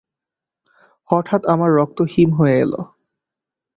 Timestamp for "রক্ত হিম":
1.75-2.29